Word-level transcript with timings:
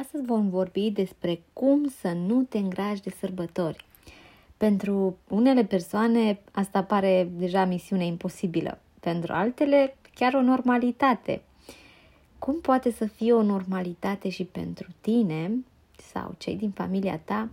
Astăzi 0.00 0.24
vom 0.24 0.48
vorbi 0.48 0.90
despre 0.90 1.42
cum 1.52 1.88
să 2.00 2.12
nu 2.12 2.42
te 2.42 2.58
îngrași 2.58 3.02
de 3.02 3.10
sărbători. 3.10 3.84
Pentru 4.56 5.16
unele 5.28 5.64
persoane 5.64 6.40
asta 6.52 6.82
pare 6.82 7.30
deja 7.36 7.64
misiune 7.64 8.06
imposibilă, 8.06 8.78
pentru 9.00 9.32
altele 9.32 9.96
chiar 10.14 10.34
o 10.34 10.42
normalitate. 10.42 11.42
Cum 12.38 12.60
poate 12.60 12.90
să 12.90 13.06
fie 13.06 13.32
o 13.32 13.42
normalitate 13.42 14.28
și 14.28 14.44
pentru 14.44 14.88
tine 15.00 15.64
sau 16.12 16.34
cei 16.38 16.56
din 16.56 16.70
familia 16.70 17.18
ta, 17.18 17.48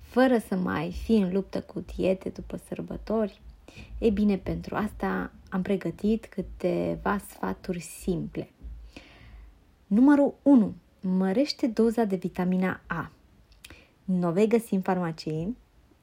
fără 0.00 0.38
să 0.38 0.54
mai 0.54 0.92
fii 1.04 1.20
în 1.20 1.32
luptă 1.32 1.60
cu 1.60 1.84
diete 1.96 2.28
după 2.28 2.56
sărbători? 2.56 3.40
Ei 3.98 4.10
bine, 4.10 4.36
pentru 4.36 4.74
asta 4.74 5.32
am 5.50 5.62
pregătit 5.62 6.26
câteva 6.26 7.18
sfaturi 7.28 7.80
simple. 7.80 8.50
Numărul 9.86 10.34
1 10.42 10.74
mărește 11.16 11.66
doza 11.66 12.04
de 12.04 12.16
vitamina 12.16 12.80
A. 12.86 13.10
Nu 14.04 14.30
vei 14.30 14.48
găsi 14.48 14.74
în 14.74 14.80
farmacie, 14.80 15.56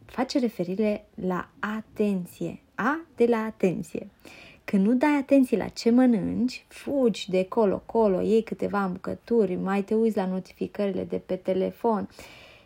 face 0.06 0.40
referire 0.40 1.06
la 1.16 1.50
atenție. 1.60 2.60
A 2.76 3.00
de 3.16 3.26
la 3.26 3.38
atenție. 3.38 4.08
Când 4.64 4.86
nu 4.86 4.94
dai 4.94 5.18
atenție 5.18 5.58
la 5.58 5.68
ce 5.68 5.90
mănânci, 5.90 6.66
fugi 6.68 7.30
de 7.30 7.44
colo-colo, 7.44 8.22
iei 8.22 8.44
câteva 8.44 8.88
bucături, 8.92 9.56
mai 9.56 9.84
te 9.84 9.94
uiți 9.94 10.18
la 10.18 10.26
notificările 10.26 11.04
de 11.04 11.18
pe 11.18 11.36
telefon. 11.36 12.10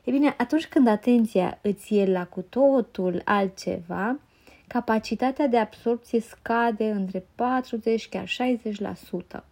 E 0.03 0.11
bine, 0.11 0.35
atunci 0.37 0.67
când 0.67 0.87
atenția 0.87 1.59
îți 1.61 1.95
e 1.95 2.05
la 2.05 2.25
cu 2.25 2.41
totul 2.41 3.21
altceva, 3.25 4.19
capacitatea 4.67 5.47
de 5.47 5.57
absorpție 5.57 6.19
scade 6.19 6.89
între 6.89 7.25
40 7.35 8.09
chiar 8.09 8.25
60% 9.39 9.48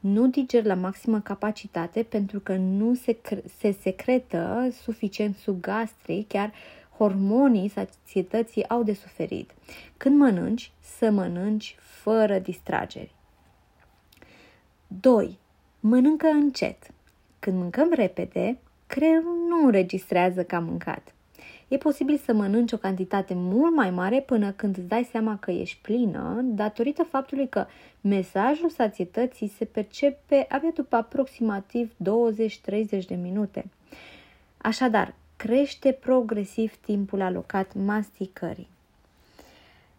nu 0.00 0.26
diger 0.26 0.64
la 0.64 0.74
maximă 0.74 1.20
capacitate 1.20 2.02
pentru 2.02 2.40
că 2.40 2.56
nu 2.56 2.94
se, 2.94 3.18
se 3.58 3.76
secretă 3.80 4.68
suficient 4.82 5.36
sub 5.36 5.60
gastric, 5.60 6.28
chiar 6.28 6.52
hormonii 6.96 7.68
sațietății 7.68 8.68
au 8.68 8.82
de 8.82 8.92
suferit. 8.92 9.50
Când 9.96 10.18
mănânci, 10.18 10.72
să 10.80 11.10
mănânci 11.10 11.76
fără 11.78 12.38
distrageri. 12.38 13.14
2. 14.86 15.38
Mănâncă 15.80 16.26
încet. 16.26 16.90
Când 17.38 17.56
mâncăm 17.56 17.92
repede, 17.92 18.58
creierul 18.86 19.36
nu 19.48 19.64
înregistrează 19.64 20.44
că 20.44 20.54
am 20.54 20.64
mâncat. 20.64 21.14
E 21.70 21.76
posibil 21.76 22.16
să 22.24 22.32
mănânci 22.32 22.72
o 22.72 22.76
cantitate 22.76 23.34
mult 23.34 23.74
mai 23.74 23.90
mare 23.90 24.20
până 24.20 24.52
când 24.52 24.76
îți 24.76 24.86
dai 24.86 25.08
seama 25.10 25.38
că 25.38 25.50
ești 25.50 25.78
plină, 25.82 26.40
datorită 26.44 27.02
faptului 27.02 27.48
că 27.48 27.66
mesajul 28.00 28.68
sațietății 28.68 29.48
se 29.48 29.64
percepe 29.64 30.46
abia 30.48 30.70
după 30.74 30.96
aproximativ 30.96 31.92
20-30 31.92 31.96
de 33.06 33.14
minute. 33.14 33.70
Așadar, 34.56 35.14
crește 35.36 35.92
progresiv 35.92 36.74
timpul 36.76 37.20
alocat 37.20 37.74
masticării. 37.74 38.68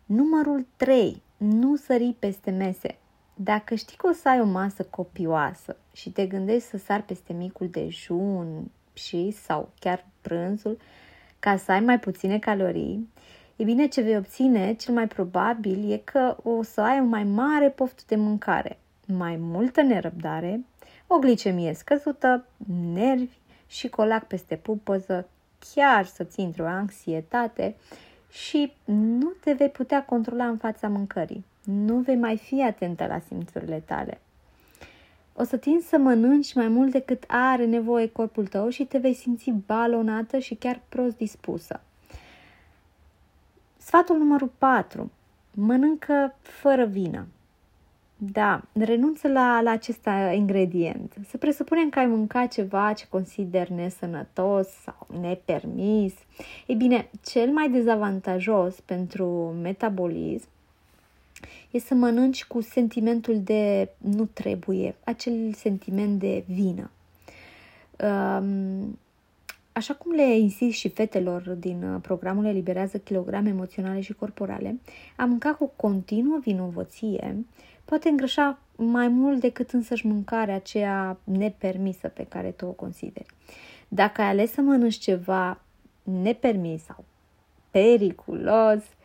Numărul 0.05 0.65
3. 0.77 1.21
Nu 1.37 1.75
sări 1.75 2.15
peste 2.19 2.51
mese. 2.51 2.97
Dacă 3.35 3.75
știi 3.75 3.97
că 3.97 4.07
o 4.07 4.13
să 4.13 4.29
ai 4.29 4.41
o 4.41 4.45
masă 4.45 4.83
copioasă 4.83 5.75
și 5.93 6.09
te 6.09 6.25
gândești 6.25 6.67
să 6.67 6.77
sari 6.77 7.03
peste 7.03 7.33
micul 7.33 7.67
dejun 7.67 8.71
și 8.93 9.31
sau 9.31 9.69
chiar 9.79 10.05
prânzul, 10.21 10.77
ca 11.41 11.57
să 11.57 11.71
ai 11.71 11.79
mai 11.79 11.99
puține 11.99 12.39
calorii, 12.39 13.09
e 13.55 13.63
bine 13.63 13.87
ce 13.87 14.01
vei 14.01 14.17
obține, 14.17 14.73
cel 14.73 14.93
mai 14.93 15.07
probabil, 15.07 15.91
e 15.91 15.97
că 15.97 16.37
o 16.43 16.63
să 16.63 16.81
ai 16.81 16.99
o 16.99 17.03
mai 17.03 17.23
mare 17.23 17.69
poftă 17.69 18.03
de 18.07 18.15
mâncare, 18.15 18.79
mai 19.05 19.35
multă 19.39 19.81
nerăbdare, 19.81 20.65
o 21.07 21.17
glicemie 21.17 21.73
scăzută, 21.73 22.45
nervi 22.93 23.37
și 23.67 23.89
colac 23.89 24.27
peste 24.27 24.55
pupăză, 24.55 25.27
chiar 25.73 26.05
să-ți 26.05 26.41
intri 26.41 26.61
o 26.61 26.65
anxietate 26.65 27.75
și 28.31 28.73
nu 28.85 29.29
te 29.43 29.53
vei 29.53 29.69
putea 29.69 30.05
controla 30.05 30.45
în 30.45 30.57
fața 30.57 30.87
mâncării. 30.87 31.45
Nu 31.63 31.95
vei 31.95 32.15
mai 32.15 32.37
fi 32.37 32.63
atentă 32.63 33.05
la 33.05 33.19
simțurile 33.19 33.83
tale 33.85 34.19
o 35.35 35.43
să 35.43 35.57
tinzi 35.57 35.87
să 35.87 35.97
mănânci 35.97 36.53
mai 36.53 36.67
mult 36.67 36.91
decât 36.91 37.23
are 37.27 37.65
nevoie 37.65 38.07
corpul 38.07 38.47
tău 38.47 38.69
și 38.69 38.85
te 38.85 38.97
vei 38.97 39.13
simți 39.13 39.53
balonată 39.65 40.37
și 40.37 40.55
chiar 40.55 40.81
prost 40.89 41.17
dispusă. 41.17 41.81
Sfatul 43.77 44.17
numărul 44.17 44.51
4. 44.57 45.11
Mănâncă 45.53 46.35
fără 46.41 46.85
vină. 46.85 47.27
Da, 48.17 48.61
renunță 48.73 49.27
la, 49.27 49.61
la 49.61 49.71
acest 49.71 50.07
ingredient. 50.33 51.13
Să 51.29 51.37
presupunem 51.37 51.89
că 51.89 51.99
ai 51.99 52.05
mâncat 52.05 52.51
ceva 52.51 52.93
ce 52.93 53.07
consider 53.09 53.67
nesănătos 53.67 54.67
sau 54.67 55.07
nepermis. 55.21 56.13
Ei 56.65 56.75
bine, 56.75 57.09
cel 57.23 57.51
mai 57.51 57.69
dezavantajos 57.69 58.79
pentru 58.79 59.55
metabolism 59.61 60.47
e 61.71 61.79
să 61.79 61.93
mănânci 61.93 62.45
cu 62.45 62.61
sentimentul 62.61 63.41
de 63.43 63.89
nu 63.97 64.25
trebuie, 64.25 64.95
acel 65.03 65.53
sentiment 65.53 66.19
de 66.19 66.43
vină. 66.47 66.91
Um, 68.03 68.99
așa 69.71 69.93
cum 69.93 70.11
le 70.11 70.37
insist 70.37 70.77
și 70.77 70.89
fetelor 70.89 71.41
din 71.49 71.83
uh, 71.83 72.01
programul 72.01 72.45
Eliberează 72.45 72.97
kilograme 72.97 73.49
emoționale 73.49 74.01
și 74.01 74.13
corporale, 74.13 74.79
a 75.15 75.25
mânca 75.25 75.53
cu 75.53 75.71
continuă 75.75 76.39
vinovăție 76.41 77.45
poate 77.85 78.09
îngrășa 78.09 78.59
mai 78.75 79.07
mult 79.07 79.39
decât 79.39 79.71
însăși 79.71 80.07
mâncarea 80.07 80.55
aceea 80.55 81.19
nepermisă 81.23 82.07
pe 82.07 82.25
care 82.29 82.51
tu 82.51 82.65
o 82.65 82.71
consideri. 82.71 83.25
Dacă 83.87 84.21
ai 84.21 84.27
ales 84.27 84.51
să 84.51 84.61
mănânci 84.61 84.97
ceva 84.97 85.61
nepermis 86.03 86.83
sau 86.83 87.03
periculos, 87.71 88.79
Uh, 88.79 89.00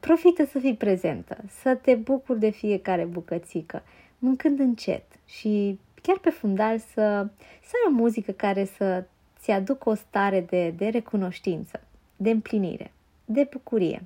profită 0.00 0.44
să 0.44 0.58
fii 0.58 0.74
prezentă, 0.74 1.36
să 1.62 1.74
te 1.74 1.94
bucuri 1.94 2.38
de 2.38 2.50
fiecare 2.50 3.04
bucățică, 3.04 3.82
mâncând 4.18 4.58
încet 4.58 5.04
și 5.26 5.78
chiar 6.02 6.18
pe 6.18 6.30
fundal 6.30 6.78
să, 6.78 7.26
să 7.62 7.72
ai 7.72 7.92
o 7.92 7.94
muzică 7.94 8.32
care 8.32 8.64
să 8.64 9.04
ți 9.40 9.50
aducă 9.50 9.88
o 9.88 9.94
stare 9.94 10.40
de, 10.40 10.74
de 10.76 10.88
recunoștință, 10.88 11.80
de 12.16 12.30
împlinire, 12.30 12.90
de 13.24 13.48
bucurie. 13.50 14.02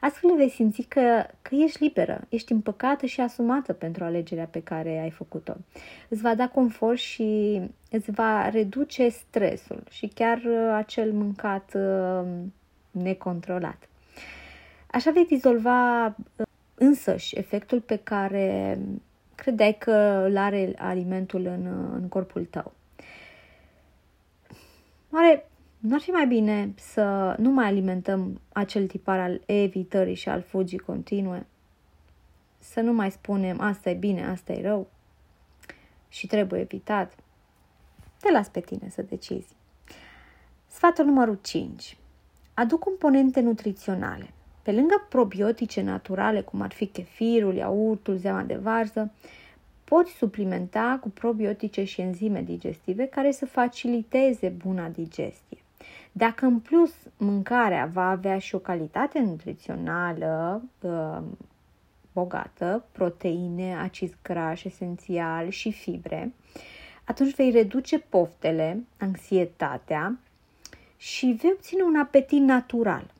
Astfel 0.00 0.36
vei 0.36 0.50
simți 0.50 0.82
că, 0.82 1.26
că 1.42 1.54
ești 1.54 1.82
liberă, 1.82 2.20
ești 2.28 2.52
împăcată 2.52 3.06
și 3.06 3.20
asumată 3.20 3.72
pentru 3.72 4.04
alegerea 4.04 4.46
pe 4.46 4.62
care 4.62 4.98
ai 4.98 5.10
făcut-o. 5.10 5.54
Îți 6.08 6.22
va 6.22 6.34
da 6.34 6.48
confort 6.48 6.98
și 6.98 7.60
îți 7.90 8.10
va 8.10 8.48
reduce 8.48 9.08
stresul 9.08 9.82
și 9.90 10.06
chiar 10.06 10.36
uh, 10.36 10.72
acel 10.74 11.12
mâncat 11.12 11.72
uh, 11.74 12.28
necontrolat. 12.90 13.88
Așa 14.90 15.10
veți 15.10 15.28
dizolva 15.28 16.06
uh, 16.06 16.46
însăși 16.74 17.38
efectul 17.38 17.80
pe 17.80 17.96
care 17.96 18.78
credeai 19.34 19.76
că 19.78 20.24
îl 20.26 20.36
are 20.36 20.72
alimentul 20.78 21.46
în, 21.46 21.66
uh, 21.66 21.90
în 21.94 22.08
corpul 22.08 22.44
tău. 22.44 22.72
Oare 25.12 25.48
nu 25.78 25.94
ar 25.94 26.00
fi 26.00 26.10
mai 26.10 26.26
bine 26.26 26.72
să 26.76 27.34
nu 27.38 27.50
mai 27.50 27.66
alimentăm 27.66 28.40
acel 28.52 28.86
tipar 28.86 29.18
al 29.18 29.40
evitării 29.46 30.14
și 30.14 30.28
al 30.28 30.42
fugii 30.42 30.78
continue? 30.78 31.46
Să 32.58 32.80
nu 32.80 32.92
mai 32.92 33.10
spunem 33.10 33.60
asta 33.60 33.90
e 33.90 33.94
bine, 33.94 34.26
asta 34.26 34.52
e 34.52 34.62
rău 34.62 34.90
și 36.08 36.26
trebuie 36.26 36.60
evitat? 36.60 37.14
Te 38.20 38.30
las 38.30 38.48
pe 38.48 38.60
tine 38.60 38.88
să 38.88 39.02
decizi. 39.02 39.56
Sfatul 40.66 41.04
numărul 41.04 41.38
5. 41.42 41.96
Aduc 42.54 42.78
componente 42.78 43.40
nutriționale. 43.40 44.32
Pe 44.68 44.74
lângă 44.74 45.06
probiotice 45.08 45.82
naturale, 45.82 46.40
cum 46.40 46.60
ar 46.60 46.72
fi 46.72 46.86
chefirul, 46.86 47.54
iaurtul, 47.54 48.16
zeama 48.16 48.42
de 48.42 48.54
varză, 48.54 49.12
poți 49.84 50.12
suplimenta 50.12 50.98
cu 51.00 51.08
probiotice 51.08 51.84
și 51.84 52.00
enzime 52.00 52.42
digestive 52.42 53.06
care 53.06 53.30
să 53.30 53.46
faciliteze 53.46 54.48
buna 54.48 54.88
digestie. 54.88 55.58
Dacă 56.12 56.46
în 56.46 56.58
plus 56.58 56.92
mâncarea 57.16 57.90
va 57.92 58.08
avea 58.08 58.38
și 58.38 58.54
o 58.54 58.58
calitate 58.58 59.20
nutrițională 59.20 60.62
uh, 60.80 61.18
bogată, 62.12 62.84
proteine, 62.92 63.76
acizi 63.76 64.16
grași 64.22 64.66
esențiali 64.66 65.50
și 65.50 65.72
fibre, 65.72 66.34
atunci 67.04 67.34
vei 67.34 67.50
reduce 67.50 67.98
poftele, 67.98 68.84
anxietatea 68.98 70.18
și 70.96 71.36
vei 71.40 71.50
obține 71.54 71.82
un 71.82 71.96
apetit 71.96 72.40
natural 72.40 73.16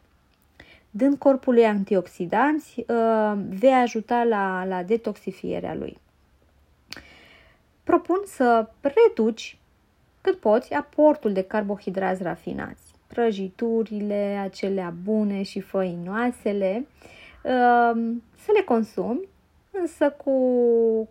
dând 0.90 1.19
corpului 1.19 1.64
antioxidanți, 1.64 2.85
uh, 2.88 3.32
vei 3.49 3.73
ajuta 3.73 4.25
la, 4.25 4.64
la 4.64 4.82
detoxifierea 4.82 5.75
lui. 5.75 5.99
Propun 7.85 8.20
să 8.25 8.69
reduci 8.81 9.58
cât 10.20 10.40
poți 10.40 10.73
aportul 10.73 11.32
de 11.32 11.43
carbohidrați 11.43 12.23
rafinați, 12.23 12.93
prăjiturile, 13.06 14.40
acelea 14.43 14.94
bune 15.02 15.43
și 15.43 15.61
făinoasele, 15.61 16.87
uh, 17.44 18.14
să 18.37 18.50
le 18.55 18.62
consumi, 18.64 19.29
însă 19.70 20.11
cu, 20.11 20.32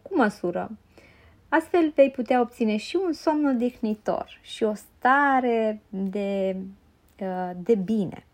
cu 0.02 0.16
măsură. 0.16 0.72
Astfel 1.50 1.92
vei 1.96 2.12
putea 2.12 2.42
obține 2.42 2.78
și 2.78 2.98
un 3.06 3.14
somn 3.14 3.46
odihnitor 3.46 4.40
și 4.42 4.64
o 4.64 4.74
stare 4.74 5.82
de, 5.90 6.56
uh, 7.20 7.52
de 7.64 7.76
bine. 7.76 8.27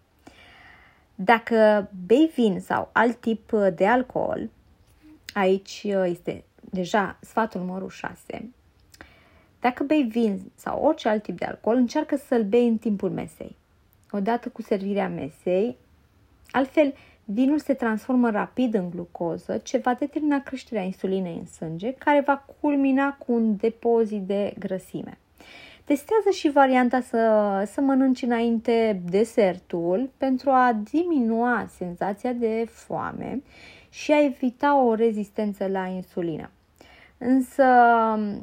Dacă 1.16 1.90
bei 2.06 2.32
vin 2.36 2.60
sau 2.60 2.90
alt 2.92 3.22
tip 3.22 3.52
de 3.76 3.88
alcool, 3.88 4.50
aici 5.34 5.84
uh, 5.86 6.04
este 6.06 6.44
deja 6.72 7.18
sfatul 7.22 7.62
numărul 7.62 7.90
6, 7.90 8.52
dacă 9.60 9.84
bei 9.84 10.04
vin 10.04 10.52
sau 10.56 10.84
orice 10.84 11.10
alt 11.10 11.24
tip 11.24 11.38
de 11.38 11.46
alcool, 11.46 11.76
încearcă 11.76 12.16
să-l 12.16 12.44
bei 12.44 12.68
în 12.68 12.78
timpul 12.78 13.10
mesei. 13.10 13.56
Odată 14.12 14.50
cu 14.50 14.62
servirea 14.62 15.10
mesei, 15.10 15.78
altfel 16.52 16.94
vinul 17.26 17.60
se 17.60 17.74
transformă 17.74 18.30
rapid 18.30 18.74
în 18.74 18.90
glucoză, 18.90 19.58
ce 19.58 19.78
va 19.78 19.94
determina 19.94 20.44
creșterea 20.44 20.84
insulinei 20.84 21.38
în 21.38 21.46
sânge, 21.46 21.94
care 21.94 22.24
va 22.26 22.46
culmina 22.60 23.14
cu 23.14 23.34
un 23.34 23.56
depozit 23.56 24.22
de 24.22 24.54
grăsime. 24.60 25.18
Testează 25.94 26.30
și 26.30 26.50
varianta 26.50 27.02
să, 27.02 27.64
să 27.72 27.82
mănânci 27.82 28.22
înainte 28.22 29.02
desertul 29.10 30.10
pentru 30.18 30.50
a 30.50 30.80
diminua 30.92 31.68
senzația 31.78 32.32
de 32.32 32.66
foame 32.70 33.42
și 33.90 34.12
a 34.12 34.24
evita 34.24 34.82
o 34.82 34.94
rezistență 34.96 35.68
la 35.68 35.86
insulină. 35.86 36.50
Însă 37.18 37.64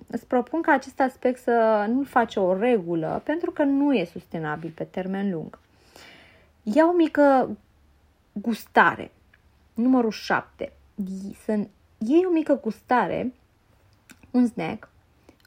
îți 0.06 0.26
propun 0.26 0.60
ca 0.60 0.72
acest 0.72 1.00
aspect 1.00 1.42
să 1.42 1.86
nu-l 1.88 2.04
faci 2.04 2.36
o 2.36 2.56
regulă 2.56 3.22
pentru 3.24 3.50
că 3.50 3.62
nu 3.62 3.94
e 3.94 4.04
sustenabil 4.04 4.72
pe 4.74 4.84
termen 4.84 5.30
lung. 5.30 5.58
Ia 6.62 6.86
o 6.86 6.92
mică 6.92 7.56
gustare. 8.32 9.10
Numărul 9.74 10.10
7. 10.10 10.72
Să 11.44 11.52
iei 11.98 12.24
o 12.28 12.32
mică 12.32 12.60
gustare, 12.60 13.32
un 14.30 14.46
snack, 14.46 14.88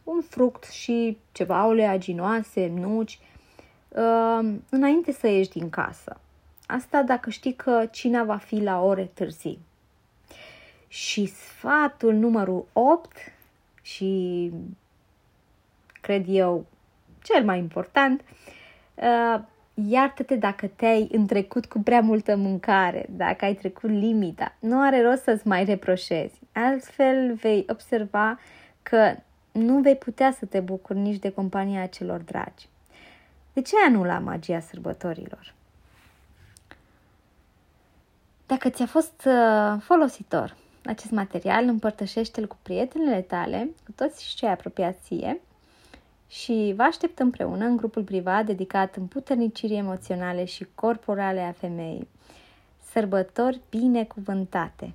un 0.04 0.22
fruct 0.22 0.64
și 0.64 1.18
ceva 1.32 1.66
oleaginoase, 1.66 2.68
nuci, 2.68 3.20
uh, 3.90 4.54
înainte 4.70 5.12
să 5.12 5.28
ieși 5.28 5.50
din 5.50 5.70
casă. 5.70 6.18
Asta 6.66 7.02
dacă 7.02 7.30
știi 7.30 7.54
că 7.54 7.86
cina 7.92 8.24
va 8.24 8.38
fi 8.38 8.62
la 8.62 8.82
ore 8.82 9.10
târzii. 9.14 9.60
Și 10.88 11.26
sfatul 11.26 12.14
numărul 12.14 12.66
8 12.74 13.18
și 13.82 14.52
cred 16.02 16.26
eu 16.28 16.66
cel 17.22 17.44
mai 17.44 17.58
important, 17.58 18.22
uh, 18.96 19.42
iartă-te 19.74 20.36
dacă 20.36 20.68
te-ai 20.68 21.08
întrecut 21.12 21.66
cu 21.66 21.80
prea 21.80 22.02
multă 22.02 22.36
mâncare, 22.36 23.06
dacă 23.10 23.46
ai 23.46 23.54
trecut 23.54 23.90
limita. 23.90 24.56
Nu 24.60 24.82
are 24.82 25.02
rost 25.02 25.24
să-ți 25.24 25.48
mai 25.48 25.66
reproșezi. 25.66 26.40
Altfel 26.52 27.34
vei 27.34 27.66
observa 27.70 28.40
că 28.82 29.16
nu 29.54 29.80
vei 29.80 29.96
putea 29.96 30.32
să 30.32 30.46
te 30.46 30.60
bucuri 30.60 31.00
nici 31.00 31.20
de 31.20 31.30
compania 31.30 31.86
celor 31.86 32.20
dragi. 32.20 32.68
De 33.54 33.62
ce 33.62 33.76
anula 33.86 34.20
magia 34.20 34.60
sărbătorilor? 34.60 35.54
Dacă 38.46 38.70
ți-a 38.70 38.86
fost 38.86 39.26
uh, 39.26 39.82
folositor 39.82 40.56
acest 40.86 41.12
material, 41.12 41.68
împărtășește-l 41.68 42.48
cu 42.48 42.58
prietenele 42.62 43.22
tale, 43.22 43.70
cu 43.86 43.92
toți 43.96 44.36
cei 44.36 44.50
apropiați 44.50 45.00
ție 45.04 45.42
și 46.28 46.74
vă 46.76 46.84
aștept 46.84 47.20
împreună 47.20 47.66
în 47.66 47.78
grupul 47.78 48.04
privat 48.04 48.46
dedicat 48.46 48.96
împuternicirii 48.96 49.78
emoționale 49.78 50.46
și 50.46 50.68
corporale 50.76 51.42
a 51.42 51.52
femeii. 51.52 52.08
Sărbători 52.92 53.60
binecuvântate! 53.70 54.94